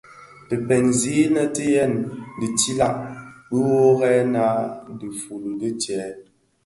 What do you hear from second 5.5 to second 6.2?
di djèè.